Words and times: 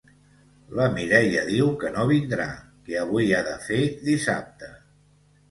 La 0.77 0.85
Mireia 0.95 1.43
diu 1.49 1.69
que 1.83 1.91
no 1.97 2.07
vindrà, 2.13 2.49
que 2.89 2.99
avui 3.03 3.31
ha 3.35 3.43
de 3.51 3.55
fer 3.69 3.79
dissabte. 4.11 4.73